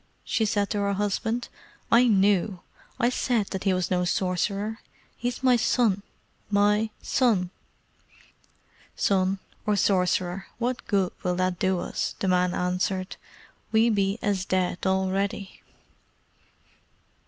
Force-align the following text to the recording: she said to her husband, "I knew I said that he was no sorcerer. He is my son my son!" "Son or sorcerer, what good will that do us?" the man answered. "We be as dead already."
she 0.23 0.45
said 0.45 0.67
to 0.67 0.79
her 0.79 0.93
husband, 0.93 1.47
"I 1.91 2.07
knew 2.07 2.61
I 2.99 3.09
said 3.09 3.45
that 3.51 3.65
he 3.65 3.73
was 3.75 3.91
no 3.91 4.03
sorcerer. 4.03 4.79
He 5.15 5.27
is 5.27 5.43
my 5.43 5.55
son 5.57 6.01
my 6.49 6.89
son!" 7.03 7.51
"Son 8.95 9.37
or 9.63 9.75
sorcerer, 9.75 10.47
what 10.57 10.87
good 10.87 11.11
will 11.21 11.35
that 11.35 11.59
do 11.59 11.79
us?" 11.79 12.15
the 12.17 12.27
man 12.27 12.55
answered. 12.55 13.15
"We 13.71 13.91
be 13.91 14.17
as 14.23 14.43
dead 14.43 14.79
already." 14.87 15.61